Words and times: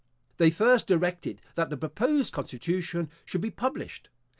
They 0.37 0.49
first 0.49 0.87
directed 0.87 1.43
that 1.53 1.69
the 1.69 1.77
proposed 1.77 2.33
constitution 2.33 3.11
should 3.23 3.41
be 3.41 3.51
published. 3.51 4.09